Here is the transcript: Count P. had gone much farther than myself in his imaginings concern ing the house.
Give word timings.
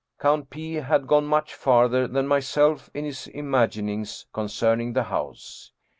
Count 0.19 0.49
P. 0.49 0.73
had 0.73 1.05
gone 1.05 1.25
much 1.27 1.53
farther 1.53 2.07
than 2.07 2.27
myself 2.27 2.89
in 2.91 3.05
his 3.05 3.27
imaginings 3.27 4.25
concern 4.33 4.81
ing 4.81 4.93
the 4.93 5.03
house. 5.03 5.73